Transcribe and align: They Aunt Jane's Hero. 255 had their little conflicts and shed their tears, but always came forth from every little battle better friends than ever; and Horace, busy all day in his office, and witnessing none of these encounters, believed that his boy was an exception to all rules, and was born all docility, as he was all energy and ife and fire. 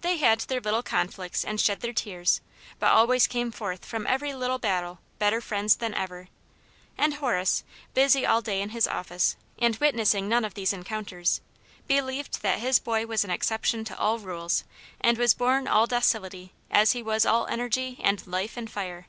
They 0.00 0.12
Aunt 0.12 0.20
Jane's 0.20 0.20
Hero. 0.48 0.62
255 0.62 0.62
had 0.62 0.62
their 0.62 0.72
little 0.72 0.82
conflicts 0.82 1.44
and 1.44 1.60
shed 1.60 1.80
their 1.82 1.92
tears, 1.92 2.40
but 2.78 2.92
always 2.92 3.26
came 3.26 3.50
forth 3.52 3.84
from 3.84 4.06
every 4.06 4.32
little 4.32 4.56
battle 4.58 5.00
better 5.18 5.42
friends 5.42 5.76
than 5.76 5.92
ever; 5.92 6.28
and 6.96 7.12
Horace, 7.16 7.62
busy 7.92 8.24
all 8.24 8.40
day 8.40 8.62
in 8.62 8.70
his 8.70 8.86
office, 8.88 9.36
and 9.58 9.76
witnessing 9.76 10.30
none 10.30 10.46
of 10.46 10.54
these 10.54 10.72
encounters, 10.72 11.42
believed 11.86 12.40
that 12.40 12.60
his 12.60 12.78
boy 12.78 13.04
was 13.04 13.22
an 13.22 13.30
exception 13.30 13.84
to 13.84 13.98
all 13.98 14.18
rules, 14.18 14.64
and 14.98 15.18
was 15.18 15.34
born 15.34 15.68
all 15.68 15.86
docility, 15.86 16.54
as 16.70 16.92
he 16.92 17.02
was 17.02 17.26
all 17.26 17.46
energy 17.48 18.00
and 18.02 18.22
ife 18.32 18.56
and 18.56 18.70
fire. 18.70 19.08